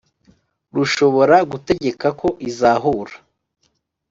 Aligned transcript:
Rushobora 0.75 1.35
gutegeka 1.51 2.07
ko 2.19 2.27
izahura 2.49 3.15